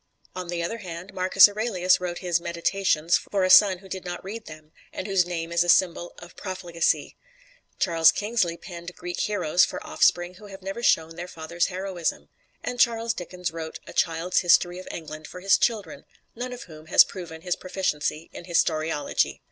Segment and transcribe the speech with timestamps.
[0.35, 4.23] On the other hand, Marcus Aurelius wrote his "Meditations" for a son who did not
[4.23, 7.15] read them, and whose name is a symbol of profligacy;
[7.77, 12.29] Charles Kingsley penned "Greek Heroes" for offspring who have never shown their father's heroism;
[12.63, 16.87] and Charles Dickens wrote "A Child's History of England" for his children none of whom
[16.87, 19.39] has proven his proficiency in historiology.